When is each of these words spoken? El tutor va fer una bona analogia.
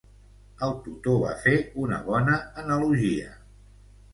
El 0.67 0.71
tutor 0.85 1.19
va 1.25 1.35
fer 1.43 1.53
una 1.83 1.99
bona 2.09 2.41
analogia. 2.65 3.31